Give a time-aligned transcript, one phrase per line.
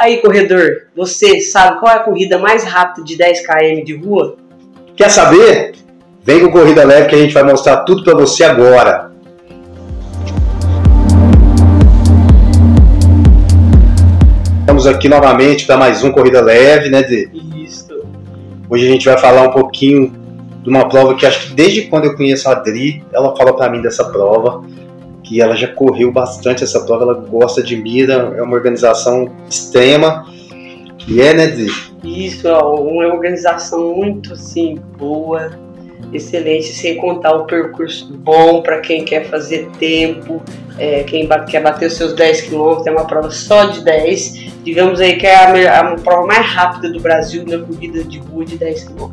[0.00, 4.34] Aí, corredor, você sabe qual é a corrida mais rápida de 10 km de rua?
[4.96, 5.74] Quer saber?
[6.24, 9.12] Vem com Corrida Leve que a gente vai mostrar tudo para você agora.
[14.60, 17.28] Estamos aqui novamente para mais um Corrida Leve, né, Dê?
[17.62, 18.02] Isso.
[18.70, 20.14] Hoje a gente vai falar um pouquinho
[20.62, 23.70] de uma prova que acho que desde quando eu conheço a Adri, ela fala para
[23.70, 24.64] mim dessa prova,
[25.30, 30.26] que ela já correu bastante essa prova, ela gosta de mira, é uma organização extrema.
[31.06, 31.68] E é, né, Adri?
[32.02, 35.52] Isso, ó, uma organização muito assim boa,
[36.12, 40.42] excelente, sem contar o percurso bom para quem quer fazer tempo,
[40.76, 44.50] é, quem quer bater os seus 10 km, é uma prova só de 10.
[44.64, 45.36] Digamos aí que é
[45.68, 49.12] a, a prova mais rápida do Brasil na corrida de rua de 10 km.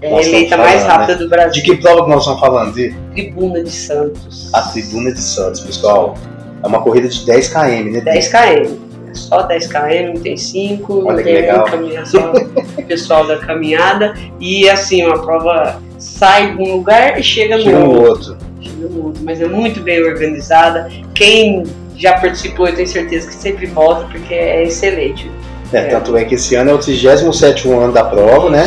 [0.00, 1.18] É eleita estamos mais rápida né?
[1.18, 1.62] do Brasil.
[1.62, 2.94] De que prova que nós estamos falando, Dê?
[3.12, 4.50] Tribuna de Santos.
[4.52, 6.14] A Tribuna de Santos, pessoal.
[6.62, 8.00] É uma corrida de 10 km, né?
[8.00, 8.12] Dê?
[8.12, 8.88] 10 km.
[9.10, 11.64] É só 10 km, não tem 5, não Olha tem legal.
[11.64, 12.32] caminhada, só
[12.78, 14.14] o pessoal da caminhada.
[14.38, 18.36] E assim, uma prova sai de um lugar e chega no Chega no outro.
[18.60, 19.22] Chega no outro.
[19.24, 20.88] Mas é muito bem organizada.
[21.14, 21.64] Quem
[21.96, 25.28] já participou, eu tenho certeza que sempre volta, porque é excelente.
[25.72, 28.64] É, tanto é que esse ano é o 37 ano da prova, né?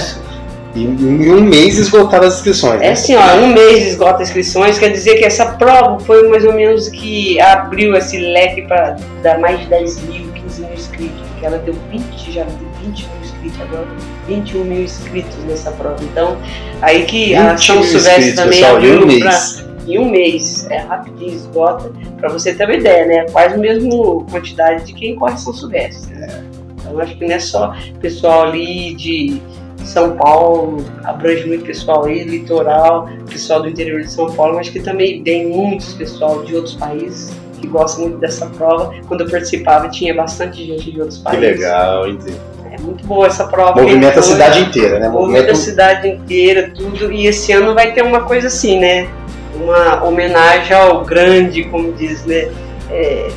[0.73, 2.75] E em um mês esgotaram as inscrições.
[2.75, 2.89] É né?
[2.91, 6.87] assim, ó, um mês esgota inscrições, quer dizer que essa prova foi mais ou menos
[6.87, 11.57] que abriu esse leque para dar mais de 10 mil, 15 mil inscritos, porque ela
[11.57, 13.87] deu 20, já deu 20 mil inscritos agora,
[14.27, 15.97] 21 mil inscritos nessa prova.
[16.03, 16.37] Então,
[16.81, 19.19] aí que a 20 São Silvestre também em um abriu mês.
[19.19, 23.25] pra, em um mês, é rapidinho, esgota, para você ter uma ideia, né?
[23.31, 26.13] Quase a mesma quantidade de quem corre São Silvestre.
[26.15, 26.45] né?
[26.79, 29.41] Então, acho que não é só pessoal ali de
[29.85, 34.79] São Paulo, abrange muito pessoal aí, litoral, pessoal do interior de São Paulo, mas que
[34.79, 38.93] também tem muitos pessoal de outros países que gostam muito dessa prova.
[39.07, 41.41] Quando eu participava, tinha bastante gente de outros Que países.
[41.59, 42.37] legal, entendi.
[42.71, 43.81] É muito boa essa prova.
[43.81, 45.09] Movimenta a cidade inteira, né?
[45.09, 47.11] Movimenta Movimenta a cidade inteira, tudo.
[47.11, 49.09] E esse ano vai ter uma coisa assim, né?
[49.55, 52.49] Uma homenagem ao grande, como diz, né?
[52.89, 53.29] É,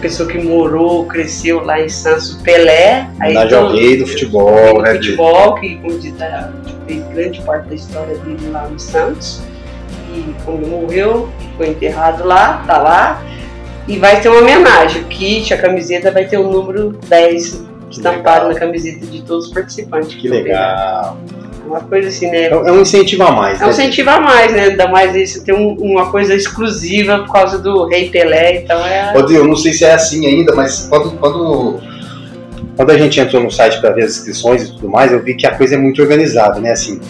[0.00, 3.08] pessoa que morou, cresceu lá em Santos, Pelé.
[3.20, 4.94] homenagem ao rei do futebol, do né?
[4.94, 6.14] Futebol, que como diz,
[6.86, 9.40] fez grande parte da história dele lá no Santos.
[10.14, 13.22] E quando morreu, foi enterrado lá, tá lá.
[13.88, 15.02] E vai ter uma homenagem.
[15.02, 18.52] O kit, a camiseta vai ter o número 10 estampado legal.
[18.52, 20.14] na camiseta de todos os participantes.
[20.14, 21.16] Que legal.
[21.72, 22.48] Uma coisa assim, né?
[22.48, 23.72] É um incentivo a mais, É um né?
[23.72, 24.64] incentivo a mais, né?
[24.64, 29.12] Ainda mais isso, tem um- uma coisa exclusiva por causa do Rei Pelé, então é.
[29.16, 31.80] Eu não sei se é assim ainda, mas quando, quando,
[32.76, 35.34] quando a gente entrou no site para ver as inscrições e tudo mais, eu vi
[35.34, 36.72] que a coisa é muito organizada, né?
[36.72, 37.00] Assim,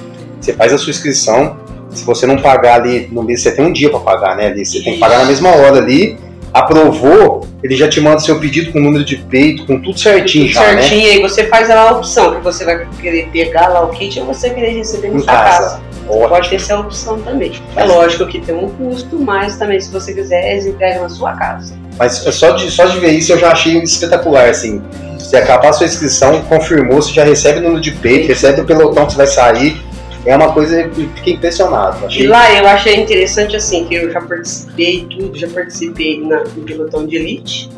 [0.40, 1.56] você faz a sua inscrição,
[1.90, 4.46] se você não pagar ali no mês, você tem um dia para pagar, né?
[4.46, 6.16] Ali, você tem que pagar na mesma hora ali,
[6.54, 10.54] aprovou, ele já te manda seu pedido com número de peito, com tudo certinho Tudo
[10.54, 10.82] já, né?
[10.82, 14.18] certinho, aí você faz lá a opção, que você vai querer pegar lá o kit
[14.20, 15.58] ou você querer receber na Em sua casa.
[15.58, 15.82] casa.
[16.28, 17.52] Pode ter essa opção também.
[17.76, 21.08] É Mas- lógico que tem um custo, mas também se você quiser, eles entregam na
[21.08, 21.74] sua casa.
[21.98, 24.82] Mas é só de, só de ver isso eu já achei espetacular, assim.
[25.18, 28.64] Você acabar a sua inscrição, confirmou, você já recebe o número de peito, recebe o
[28.64, 29.81] pelotão que você vai sair.
[30.25, 32.06] É uma coisa que eu fiquei impressionado.
[32.06, 36.62] Achei lá eu achei interessante assim, que eu já participei tudo, já participei na, no
[36.62, 37.69] pelotão de elite,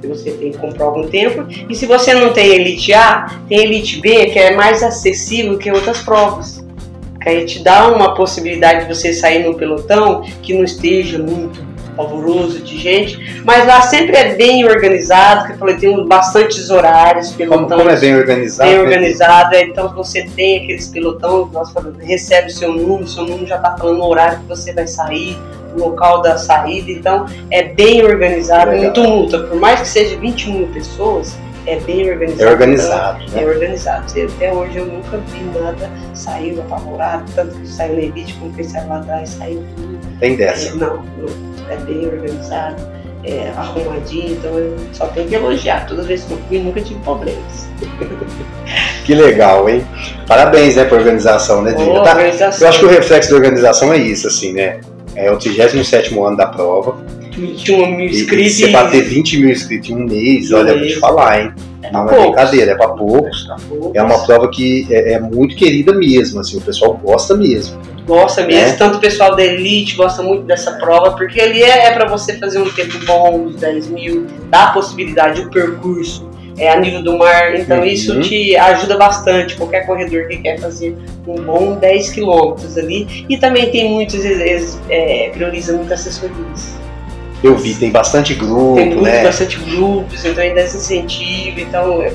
[0.00, 1.46] que você tem que comprar algum tempo.
[1.68, 5.70] E se você não tem elite A, tem elite B, que é mais acessível que
[5.70, 6.62] outras provas.
[7.22, 11.73] Que aí te dá uma possibilidade de você sair no pelotão que não esteja muito
[11.94, 17.28] pavoroso de gente, mas lá sempre é bem organizado, que eu falei, tem bastantes horários,
[17.28, 18.68] como, pelotão como é bem organizado.
[18.68, 18.84] bem né?
[18.84, 23.56] organizada, então você tem aqueles pelotão, nós falamos, recebe o seu número, seu número já
[23.56, 25.38] está falando o horário que você vai sair,
[25.76, 28.86] o local da saída, então é bem organizado, Legal.
[28.86, 32.48] não tumulta, por mais que seja 21 mil pessoas, é bem organizado.
[32.48, 33.42] É organizado, então, né?
[33.42, 34.04] É organizado.
[34.36, 38.64] Até hoje eu nunca vi nada saiu apavorado, tanto que saiu na Elite, como que
[38.64, 39.98] saiu lá atrás, saiu tudo.
[40.20, 40.74] Tem É, dessa.
[40.76, 42.82] não, não, é bem organizado,
[43.24, 45.86] é arrumadinho, então eu só tenho que elogiar.
[45.86, 47.68] Todas as vezes que eu fui, nunca tive problemas.
[49.04, 49.84] Que legal, hein?
[50.26, 52.02] Parabéns, né, pra organização, né, Dina?
[52.02, 52.62] Tá, organização.
[52.62, 54.80] Eu acho que o reflexo da organização é isso, assim, né?
[55.14, 56.96] É o 37 ano da prova.
[57.36, 58.56] 21 mil inscritos.
[58.56, 61.52] você bater 20 mil inscritos em um mês, olha, eu vou te falar, hein?
[61.82, 62.26] é Não é poucos.
[62.26, 63.48] brincadeira, é pra poucos.
[63.92, 67.78] É uma prova que é, é muito querida mesmo, assim, o pessoal gosta mesmo.
[68.06, 68.76] Gosta mesmo, É.
[68.76, 72.34] tanto o pessoal da Elite gosta muito dessa prova, porque ali é, é para você
[72.38, 76.28] fazer um tempo bom, uns 10 mil, dá a possibilidade, o percurso
[76.58, 77.84] é a nível do mar, então Uhum.
[77.84, 80.94] isso te ajuda bastante, qualquer corredor que quer fazer
[81.26, 83.24] um bom 10 quilômetros ali.
[83.28, 86.74] E também tem muitos, eles é, prioriza muito assessorias.
[87.42, 89.22] Eu vi, tem bastante grupo, Tem muito, né?
[89.22, 92.12] bastante grupos, então ainda se incentiva, então é,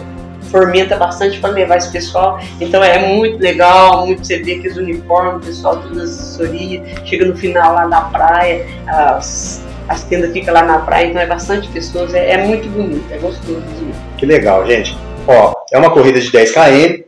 [0.52, 2.40] fomenta bastante para levar esse pessoal.
[2.60, 6.84] Então é muito legal, muito você vê que os uniformes, o pessoal tudo na assessoria,
[7.06, 11.28] chega no final lá na praia, as, as tendas ficam lá na praia, então é
[11.28, 13.94] bastante pessoas, é, é muito bonito, é gostoso de ir.
[14.18, 14.98] Que legal, gente.
[15.28, 17.04] Ó, é uma corrida de 10 km.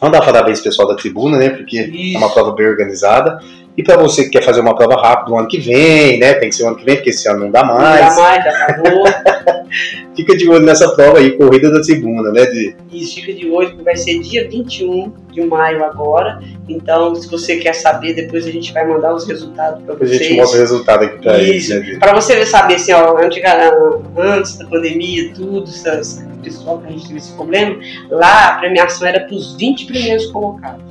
[0.00, 1.50] Vamos dar parabéns pessoal da tribuna, né?
[1.50, 2.16] Porque Isso.
[2.16, 3.40] é uma prova bem organizada.
[3.78, 6.34] E para você que quer fazer uma prova rápida no ano que vem, né?
[6.34, 8.16] Tem que ser o ano que vem, porque esse ano não dá Não mais.
[8.16, 9.04] dá mais, já acabou.
[10.16, 12.44] Fica de olho nessa prova aí, corrida da tribuna, né?
[12.46, 16.40] De, Isso fica de olho, que vai ser dia 21 de maio agora.
[16.68, 20.14] Então, se você quer saber, depois a gente vai mandar os resultados para depois a
[20.14, 20.36] gente vocês.
[20.38, 21.96] mostra o resultado aqui pra eles, né?
[22.00, 23.70] Para você saber, assim, ó, antiga-
[24.16, 27.76] antes da pandemia, tudo, essas, pessoal que a gente teve esse problema,
[28.10, 30.82] lá a premiação era para os 20 primeiros colocados.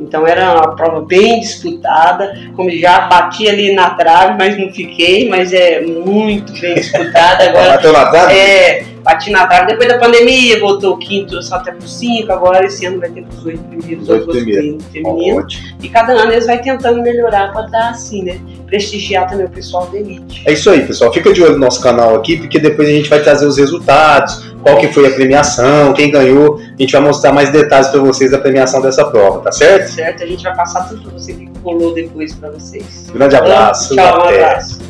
[0.00, 5.28] Então era uma prova bem disputada, como já bati ali na trave, mas não fiquei,
[5.28, 7.44] mas é muito bem disputada.
[7.50, 8.34] Agora Bateu na trave?
[8.34, 9.66] é, bati na trave.
[9.66, 12.32] Depois da pandemia, voltou o quinto só até por cinco.
[12.32, 14.84] Agora esse ano vai ter os oito primeiros, Os oito primeiros.
[14.86, 15.38] feminino.
[15.38, 15.76] Ótimo.
[15.82, 18.40] E cada ano eles vão tentando melhorar para dar assim, né?
[18.70, 20.42] Prestigiar também o pessoal da elite.
[20.46, 21.12] É isso aí, pessoal.
[21.12, 24.54] Fica de olho no nosso canal aqui, porque depois a gente vai trazer os resultados,
[24.62, 26.58] qual que foi a premiação, quem ganhou.
[26.58, 29.90] A gente vai mostrar mais detalhes para vocês da premiação dessa prova, tá certo?
[29.90, 30.22] Certo?
[30.22, 33.10] A gente vai passar tudo para você que colou depois para vocês.
[33.12, 33.94] Grande abraço.
[33.94, 34.44] Tchau, um até.
[34.44, 34.89] abraço.